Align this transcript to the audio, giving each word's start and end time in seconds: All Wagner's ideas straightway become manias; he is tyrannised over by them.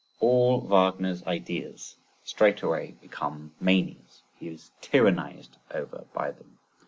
All 0.19 0.61
Wagner's 0.61 1.23
ideas 1.27 1.97
straightway 2.23 2.93
become 2.93 3.53
manias; 3.59 4.23
he 4.35 4.47
is 4.47 4.71
tyrannised 4.81 5.57
over 5.71 6.05
by 6.11 6.31
them. 6.31 6.57